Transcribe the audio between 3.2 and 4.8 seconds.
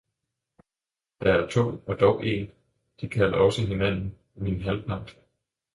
også hinanden 'min